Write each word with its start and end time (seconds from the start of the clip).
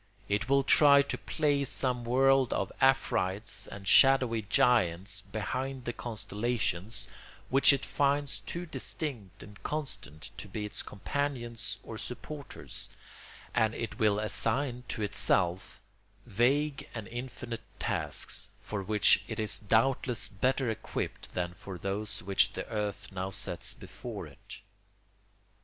It 0.27 0.49
will 0.49 0.63
try 0.63 1.03
to 1.03 1.15
place 1.15 1.69
some 1.69 2.05
world 2.05 2.53
of 2.53 2.71
Afrites 2.81 3.67
and 3.67 3.87
shadowy 3.87 4.41
giants 4.41 5.21
behind 5.21 5.85
the 5.85 5.93
constellations, 5.93 7.07
which 7.49 7.71
it 7.71 7.85
finds 7.85 8.39
too 8.39 8.65
distinct 8.65 9.43
and 9.43 9.61
constant 9.61 10.31
to 10.39 10.47
be 10.47 10.65
its 10.65 10.81
companions 10.81 11.77
or 11.83 11.99
supporters; 11.99 12.89
and 13.53 13.75
it 13.75 13.99
will 13.99 14.17
assign 14.17 14.85
to 14.87 15.03
itself 15.03 15.79
vague 16.25 16.89
and 16.95 17.07
infinite 17.07 17.61
tasks, 17.77 18.49
for 18.63 18.81
which 18.81 19.23
it 19.27 19.39
is 19.39 19.59
doubtless 19.59 20.27
better 20.27 20.71
equipped 20.71 21.35
than 21.35 21.53
for 21.53 21.77
those 21.77 22.23
which 22.23 22.53
the 22.53 22.67
earth 22.69 23.11
now 23.11 23.29
sets 23.29 23.75
before 23.75 24.25
it. 24.25 24.61